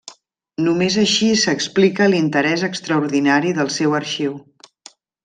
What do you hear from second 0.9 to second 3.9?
així s’explica l’interés extraordinari del